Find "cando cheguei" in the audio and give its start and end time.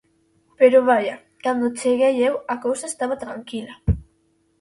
1.43-2.15